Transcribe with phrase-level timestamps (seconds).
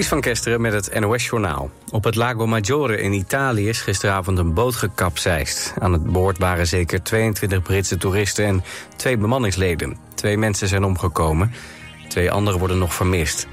[0.00, 1.70] Ties van Kesteren met het NOS-journaal.
[1.90, 5.74] Op het Lago Maggiore in Italië is gisteravond een boot gekapseist.
[5.78, 8.64] Aan het boord waren zeker 22 Britse toeristen en
[8.96, 9.96] twee bemanningsleden.
[10.14, 11.52] Twee mensen zijn omgekomen,
[12.08, 13.46] twee anderen worden nog vermist.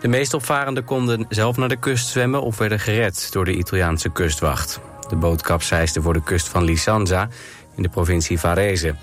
[0.00, 2.42] De meest opvarenden konden zelf naar de kust zwemmen...
[2.42, 4.80] of werden gered door de Italiaanse kustwacht.
[5.08, 7.28] De boot kapseisde voor de kust van Lisanza
[7.76, 8.94] in de provincie Varese.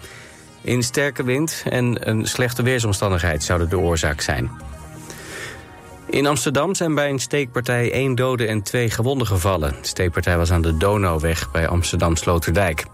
[0.61, 4.74] In sterke wind en een slechte weersomstandigheid zouden de oorzaak zijn.
[6.15, 9.75] In Amsterdam zijn bij een steekpartij één dode en twee gewonden gevallen.
[9.81, 12.85] De steekpartij was aan de Donauweg bij Amsterdam-Sloterdijk.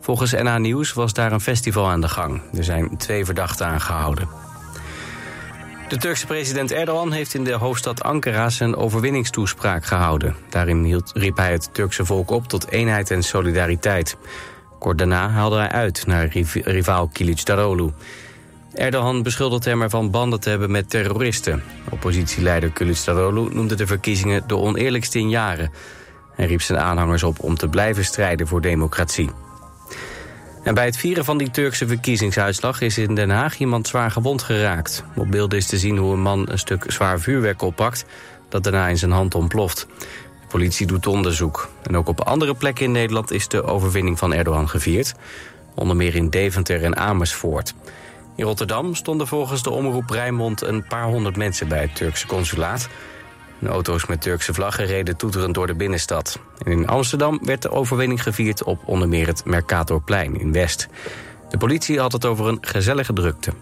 [0.00, 2.42] Volgens NA Nieuws was daar een festival aan de gang.
[2.56, 4.28] Er zijn twee verdachten aangehouden.
[5.88, 10.36] De Turkse president Erdogan heeft in de hoofdstad Ankara zijn overwinningstoespraak gehouden.
[10.50, 14.16] Daarin riep hij het Turkse volk op tot eenheid en solidariteit.
[14.78, 17.90] Kort daarna haalde hij uit naar rivaal Kilicdaroglu.
[18.74, 21.62] Erdogan beschuldigt hem ervan banden te hebben met terroristen.
[21.90, 25.72] Oppositieleider Kılıçdaroğlu noemde de verkiezingen de oneerlijkste in jaren.
[26.34, 29.30] Hij riep zijn aanhangers op om te blijven strijden voor democratie.
[30.62, 34.42] En bij het vieren van die Turkse verkiezingsuitslag is in Den Haag iemand zwaar gewond
[34.42, 35.04] geraakt.
[35.16, 38.04] Op beelden is te zien hoe een man een stuk zwaar vuurwerk oppakt...
[38.48, 39.86] dat daarna in zijn hand ontploft.
[40.40, 41.68] De politie doet onderzoek.
[41.82, 45.14] En ook op andere plekken in Nederland is de overwinning van Erdogan gevierd.
[45.74, 47.74] Onder meer in Deventer en Amersfoort.
[48.36, 52.88] In Rotterdam stonden volgens de omroep Rijnmond een paar honderd mensen bij het Turkse consulaat.
[53.66, 56.38] Auto's met Turkse vlaggen reden toeterend door de binnenstad.
[56.64, 60.88] En in Amsterdam werd de overwinning gevierd op onder meer het Mercatorplein in West.
[61.48, 63.52] De politie had het over een gezellige drukte.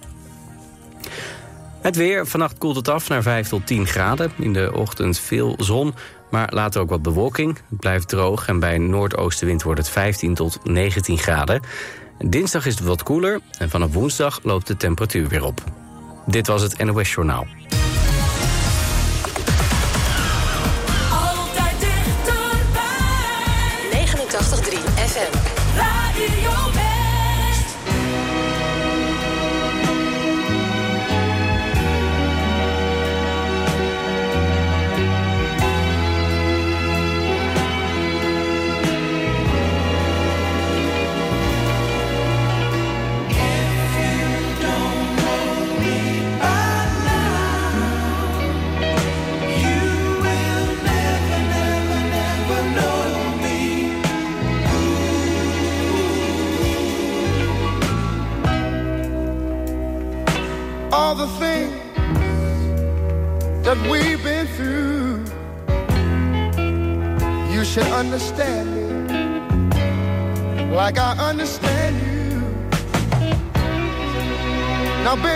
[1.81, 2.27] Het weer.
[2.27, 4.33] Vannacht koelt het af naar 5 tot 10 graden.
[4.37, 5.95] In de ochtend veel zon,
[6.31, 7.59] maar later ook wat bewolking.
[7.69, 11.61] Het blijft droog en bij een noordoostenwind wordt het 15 tot 19 graden.
[12.25, 15.65] Dinsdag is het wat koeler en vanaf woensdag loopt de temperatuur weer op.
[16.27, 17.47] Dit was het NOS Journaal.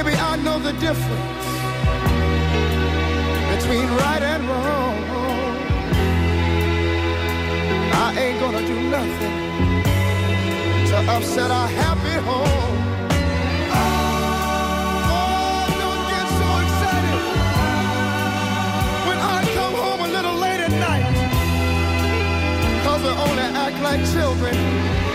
[0.06, 1.46] Baby, I know the difference
[3.52, 4.96] between right and wrong.
[7.92, 9.34] I ain't gonna do nothing
[10.88, 12.76] to upset our happy home.
[15.08, 17.20] Oh, don't get so excited
[19.06, 21.06] when I come home a little late at night.
[22.84, 25.05] Cause we only act like children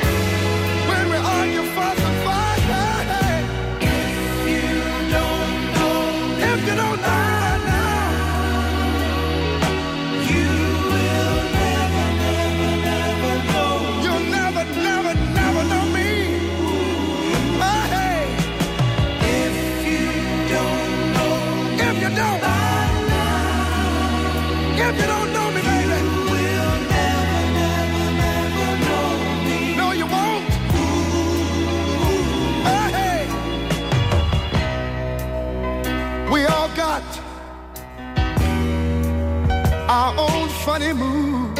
[39.92, 41.60] our own funny moves.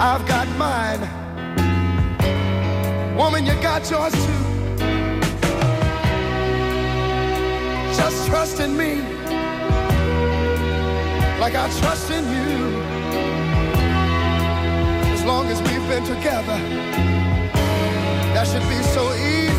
[0.00, 1.02] I've got mine.
[3.16, 4.44] Woman, you got yours too.
[7.96, 9.13] Just trust in me
[11.44, 12.80] like I trust in you.
[15.12, 16.58] As long as we've been together,
[18.32, 19.53] that should be so easy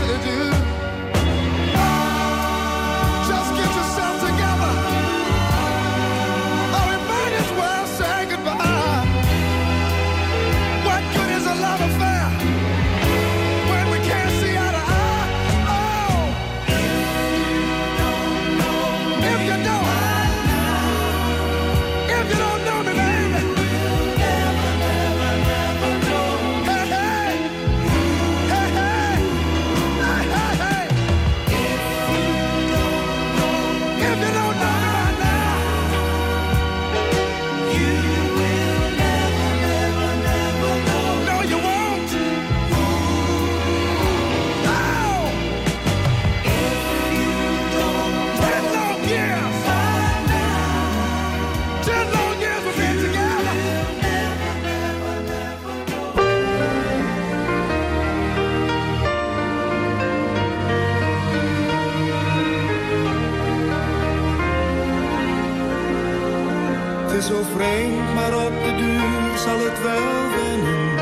[69.85, 70.95] wel wennen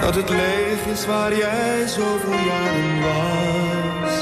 [0.00, 2.18] dat het leeg is waar jij zo
[2.50, 4.14] jaren was.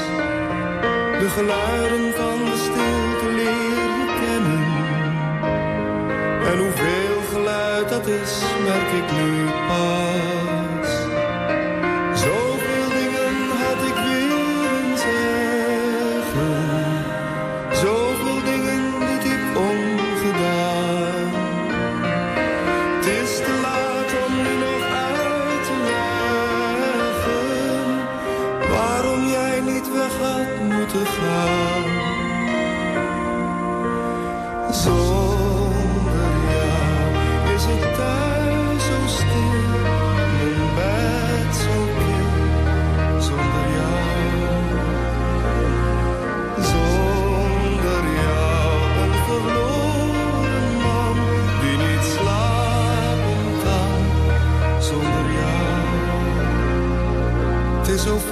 [1.19, 4.65] De geluiden van de stilte leren kennen.
[6.51, 10.42] En hoeveel geluid dat is, merk ik nu pas.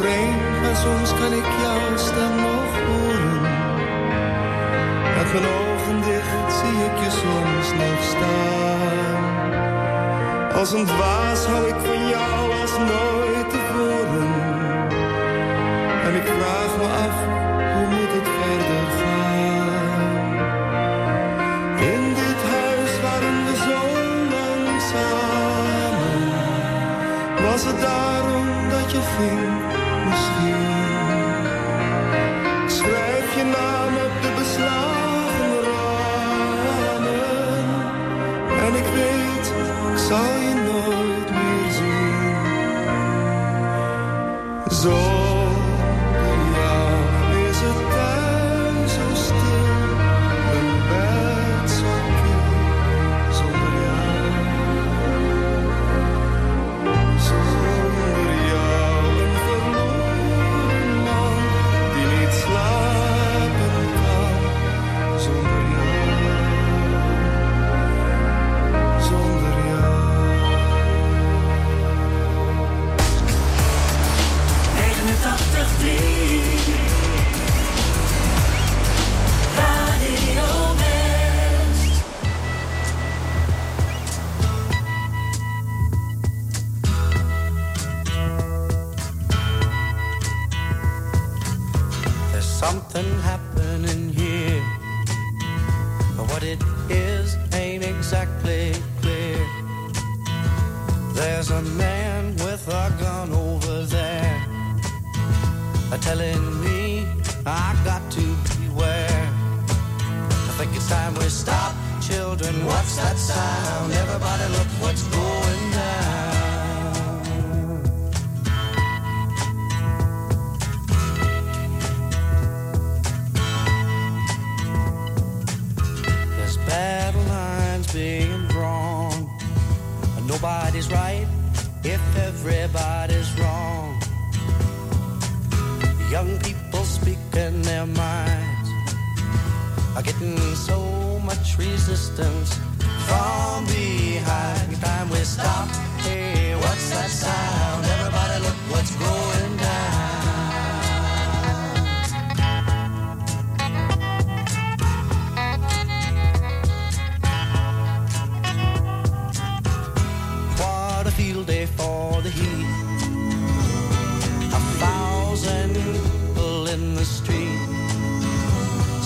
[0.05, 3.41] en soms kan ik jou stem nog horen.
[5.17, 9.23] Met mijn ogen dicht zie ik je soms nog staan.
[10.53, 12.10] Als een dwaas hou ik van je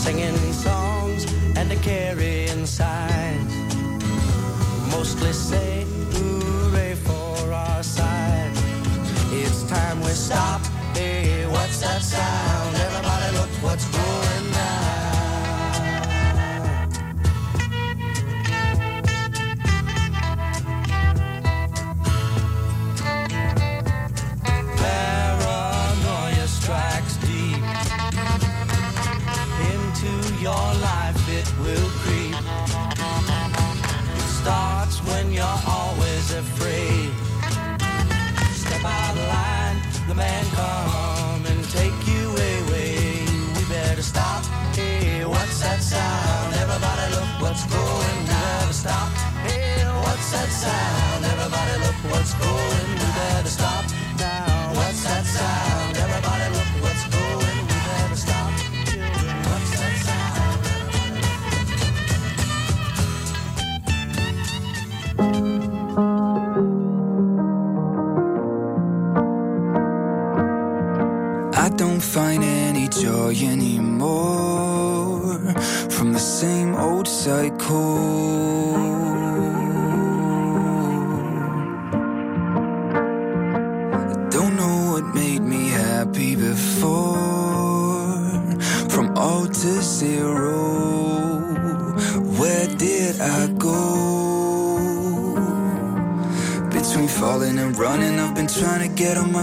[0.05, 1.25] singing songs
[1.57, 3.53] and a carrying signs.
[4.91, 5.33] Mostly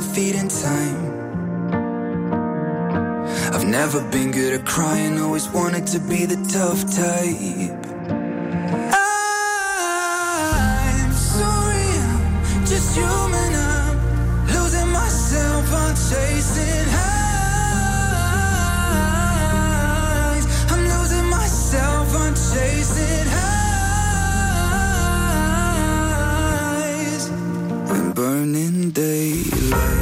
[0.03, 1.23] feet in time.
[3.55, 7.87] I've never been good at crying, always wanted to be the tough type.
[8.95, 13.32] I'm sorry, I'm just human.
[28.91, 30.02] daylight.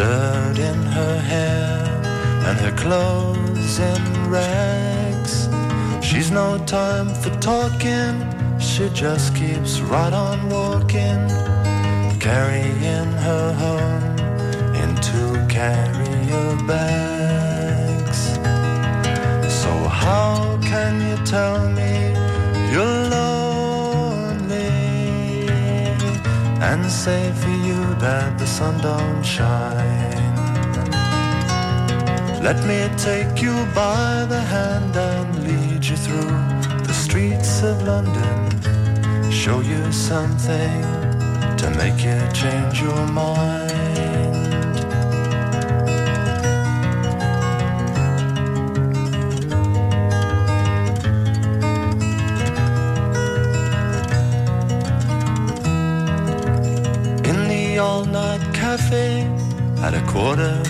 [0.00, 1.84] Dirt in her hair
[2.46, 5.46] and her clothes in rags.
[6.00, 8.14] She's no time for talking,
[8.58, 11.20] she just keeps right on walking,
[12.18, 14.16] carrying her home
[14.82, 18.20] in two carrier bags.
[19.62, 21.92] So, how can you tell me
[22.72, 24.70] you're lonely
[26.68, 29.89] and say for you that the sun don't shine?
[32.42, 36.30] Let me take you by the hand and lead you through
[36.86, 39.30] the streets of London.
[39.30, 40.80] Show you something
[41.58, 43.70] to make you change your mind.
[57.26, 59.24] In the all night cafe
[59.82, 60.69] at a quarter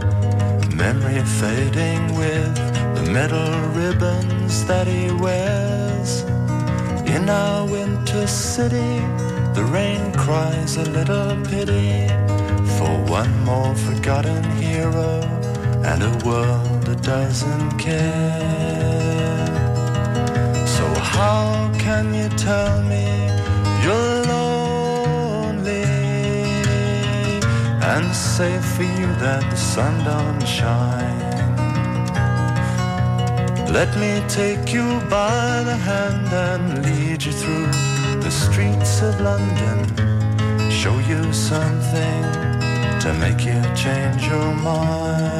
[0.81, 2.55] Memory fading with
[2.95, 6.23] the metal ribbons that he wears.
[7.05, 8.97] In our winter city,
[9.53, 12.07] the rain cries a little pity
[12.75, 15.21] for one more forgotten hero
[15.85, 19.45] and a world that doesn't care.
[20.65, 23.05] So, how can you tell me
[23.83, 24.20] you're
[27.95, 31.19] and say for you that the sun don't shine?
[33.71, 37.67] Let me take you by the hand and lead you through
[38.21, 39.77] the streets of London.
[40.69, 42.23] Show you something
[42.99, 45.31] to make you change your mind.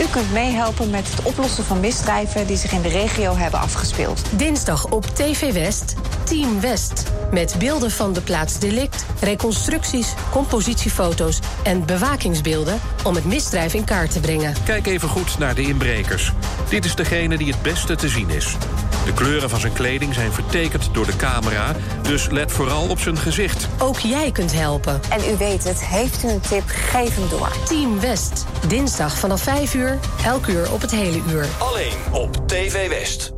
[0.00, 4.20] U kunt meehelpen met het oplossen van misdrijven die zich in de regio hebben afgespeeld.
[4.38, 5.94] Dinsdag op TV West,
[6.28, 7.02] Team West.
[7.32, 14.12] Met beelden van de plaats delict, reconstructies, compositiefoto's en bewakingsbeelden om het misdrijf in kaart
[14.12, 14.54] te brengen.
[14.64, 16.32] Kijk even goed naar de inbrekers.
[16.68, 18.56] Dit is degene die het beste te zien is.
[19.04, 23.16] De kleuren van zijn kleding zijn vertekend door de camera, dus let vooral op zijn
[23.16, 23.68] gezicht.
[23.78, 25.00] Ook jij kunt helpen.
[25.10, 27.52] En u weet het, heeft u een tip, geef hem door.
[27.64, 31.46] Team West, dinsdag vanaf 5 uur, elk uur op het hele uur.
[31.58, 33.37] Alleen op TV West.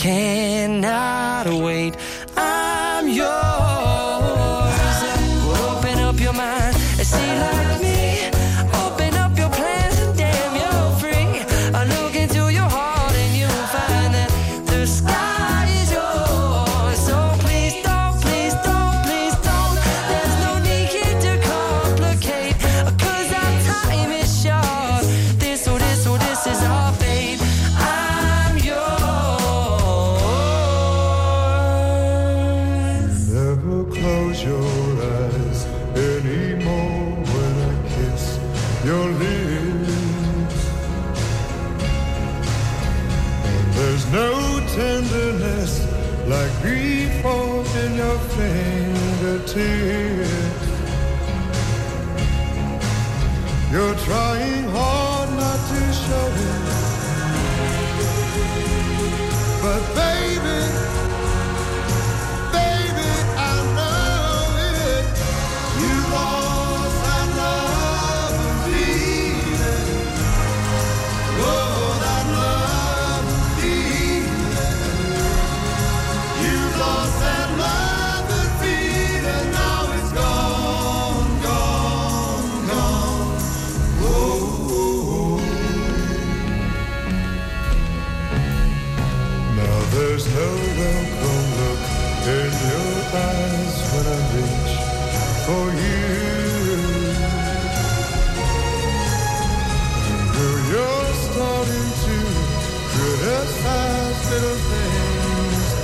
[0.00, 1.94] cannot wait.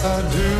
[0.08, 0.52] I do.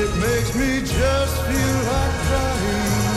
[0.00, 3.09] It makes me just feel like crying.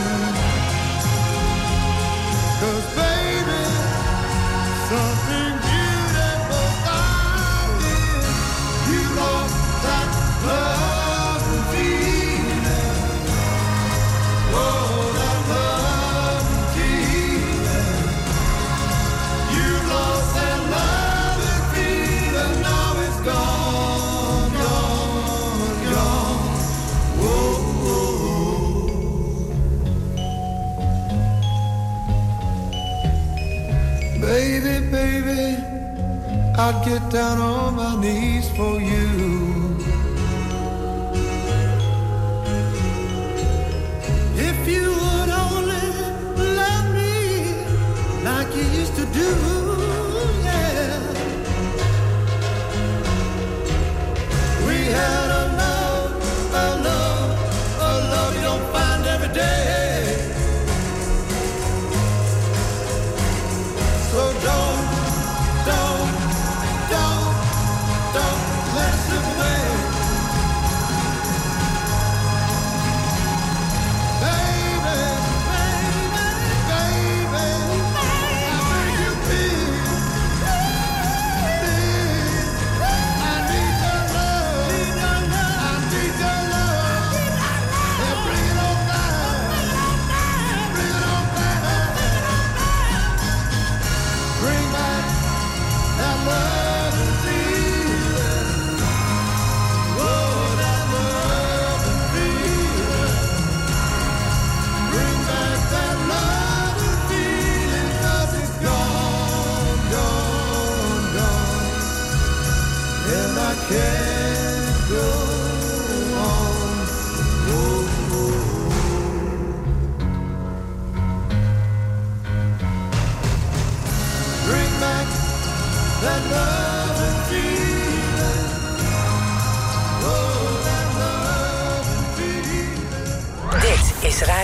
[36.65, 39.75] I'd get down on my knees for you.
[44.49, 45.87] If you would only
[46.55, 49.52] love me like you used to do.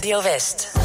[0.09, 0.78] Radio West.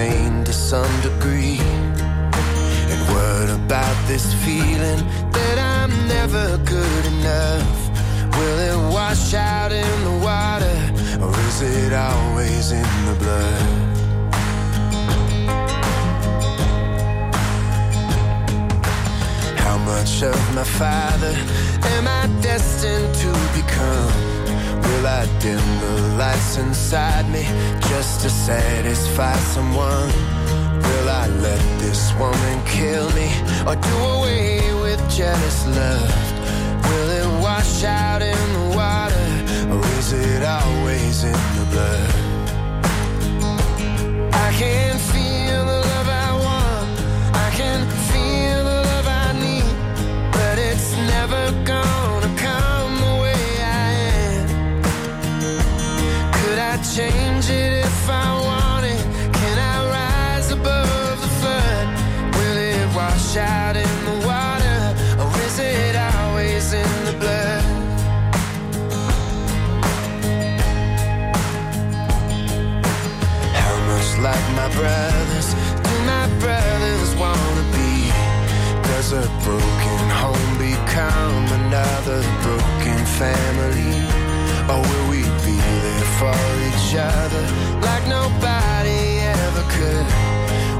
[0.00, 1.58] Be insane to some degree?
[2.92, 7.90] And what about this feeling that I'm never good enough?
[8.36, 10.76] Will it wash out in the water
[11.22, 13.66] or is it always in the blood?
[19.58, 21.34] How much of my father
[21.94, 24.29] am I destined to become?
[24.82, 27.44] Will I dim the lights inside me
[27.88, 30.10] just to satisfy someone?
[30.86, 33.28] Will I let this woman kill me
[33.66, 36.14] or do away with jealous love?
[36.88, 39.28] Will it wash out in the water
[39.72, 42.10] or is it always in the blood?
[44.32, 44.98] I can
[56.96, 58.98] change it if I wanted?
[59.32, 61.86] Can I rise above the flood?
[62.34, 64.80] Will it wash out in the water?
[65.22, 67.62] Or is it always in the blood?
[73.54, 75.48] How much like my brothers
[75.86, 78.10] do my brothers wanna be?
[78.88, 83.94] Does a broken home become another broken family?
[84.72, 87.42] Or will we be there for each other
[87.80, 90.06] like nobody ever could?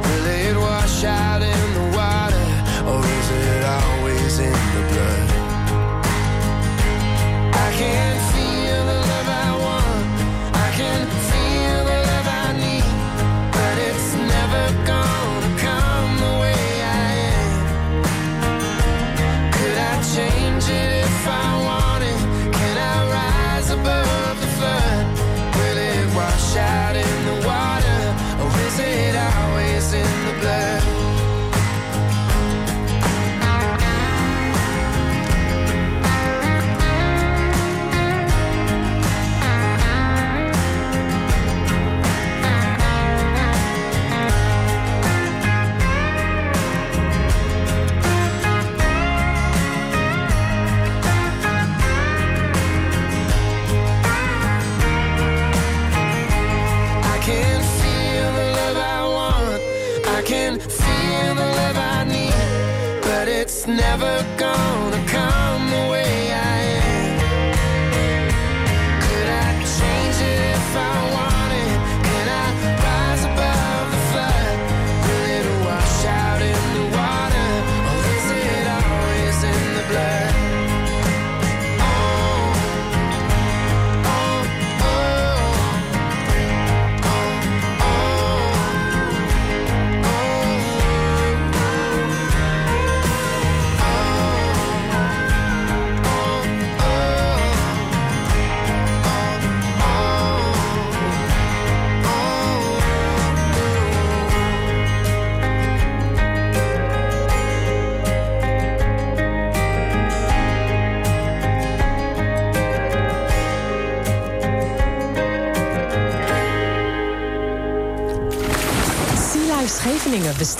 [0.04, 2.46] Will it wash out in the water?
[2.90, 5.30] Or is it always in the blood?
[7.54, 8.09] I can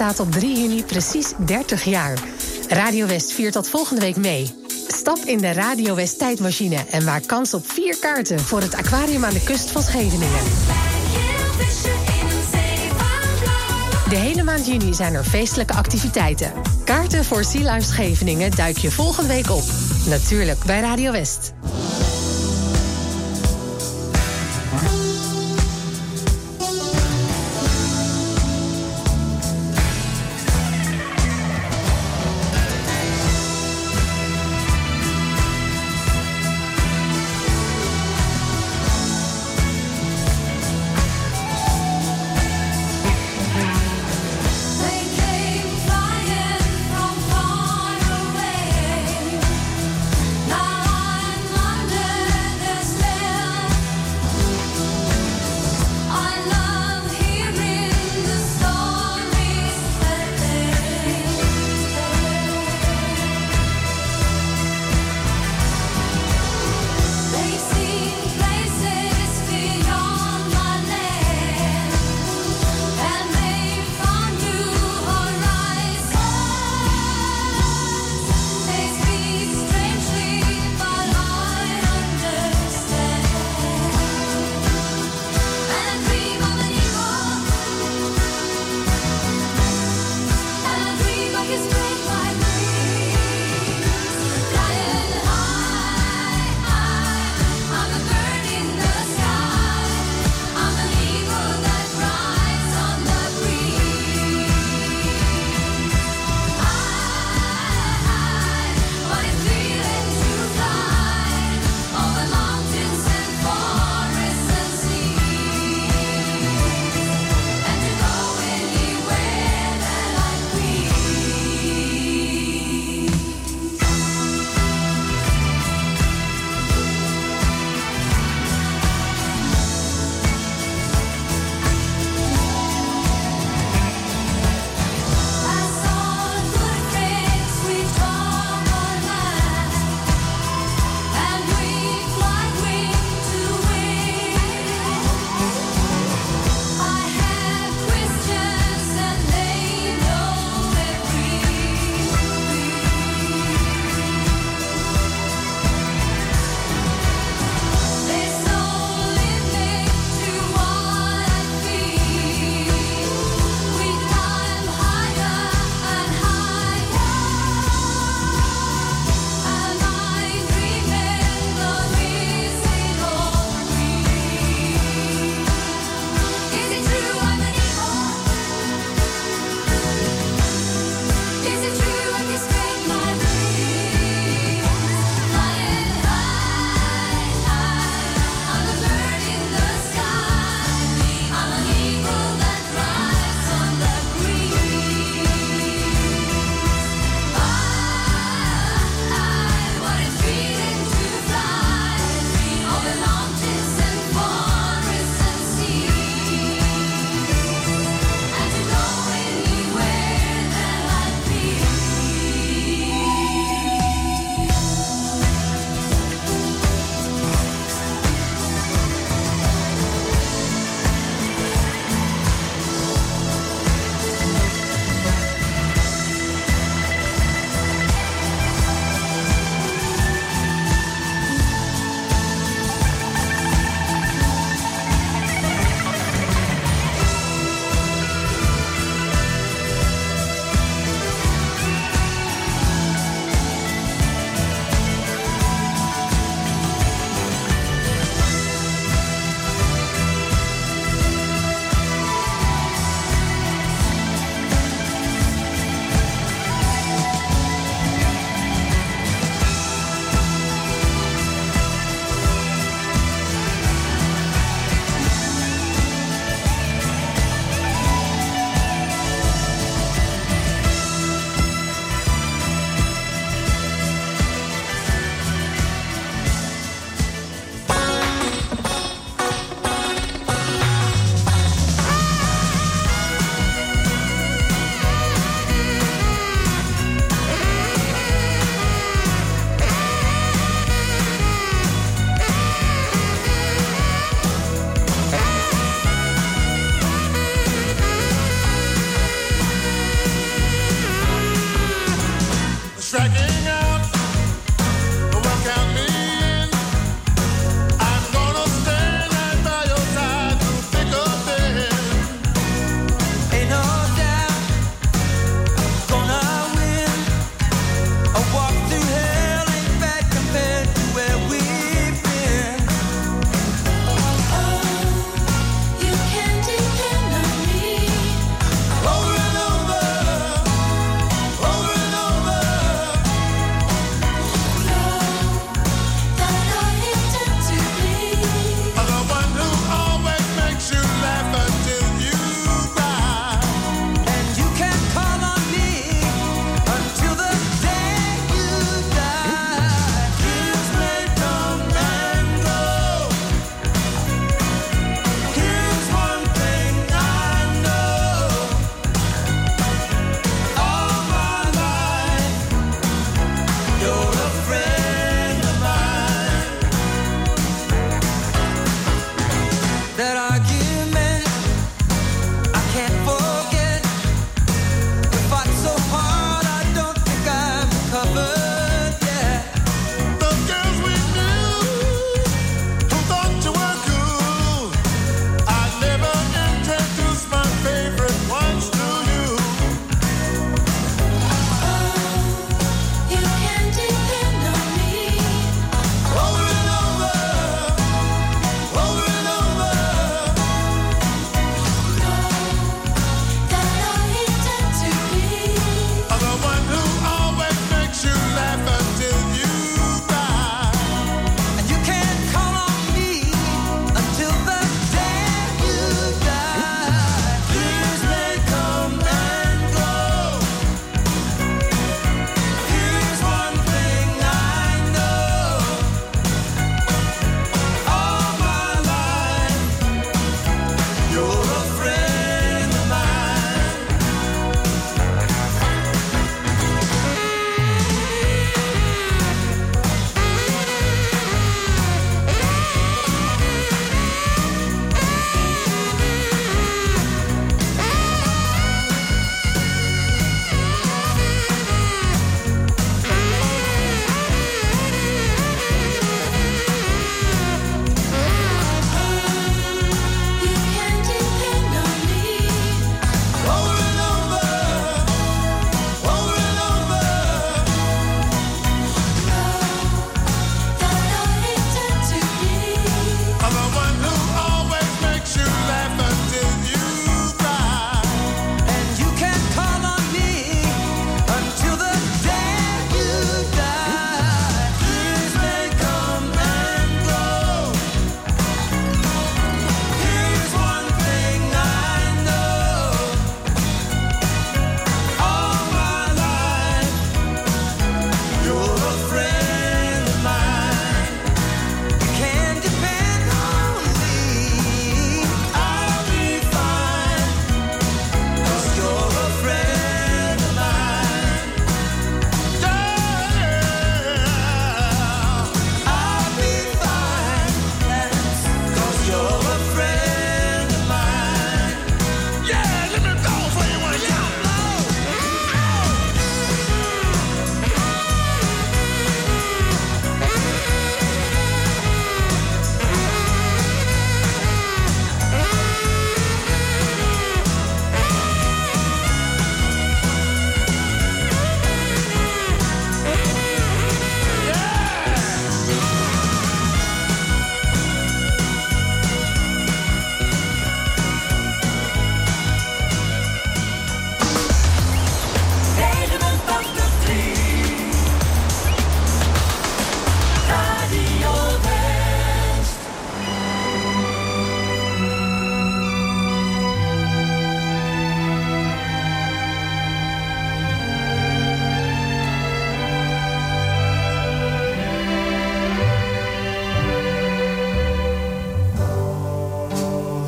[0.01, 2.19] bestaat op 3 juni precies 30 jaar.
[2.69, 4.55] Radio West viert dat volgende week mee.
[4.89, 9.25] Stap in de Radio West tijdmachine en maak kans op vier kaarten voor het aquarium
[9.25, 10.43] aan de kust van Scheveningen.
[14.09, 16.53] De hele maand juni zijn er feestelijke activiteiten.
[16.85, 19.65] Kaarten voor Sea Life Scheveningen duik je volgende week op.
[20.07, 21.53] Natuurlijk bij Radio West.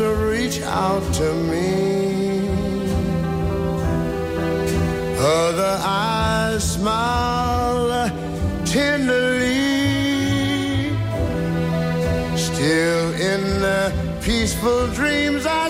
[0.00, 2.48] Arms reach out to me.
[5.18, 8.08] Other eyes smile
[8.64, 9.52] tenderly.
[12.36, 15.61] Still in the peaceful dreams I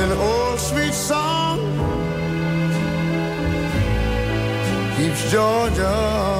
[0.00, 1.58] An old sweet song.
[4.96, 6.37] Keeps Georgia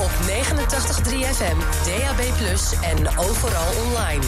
[0.00, 2.20] Op 89.3 FM, DAB+,
[2.82, 4.27] en overal online.